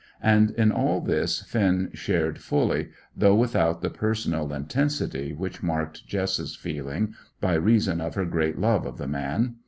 And 0.23 0.49
in 0.49 0.71
all 0.71 0.99
this 0.99 1.43
Finn 1.43 1.91
shared 1.93 2.39
fully, 2.39 2.89
though 3.15 3.35
without 3.35 3.83
the 3.83 3.91
personal 3.91 4.51
intensity 4.51 5.31
which 5.31 5.61
marked 5.61 6.07
Jess's 6.07 6.55
feeling 6.55 7.13
by 7.39 7.53
reason 7.53 8.01
of 8.01 8.15
her 8.15 8.25
great 8.25 8.57
love 8.57 8.87
of 8.87 8.97
the 8.97 9.07
man. 9.07 9.57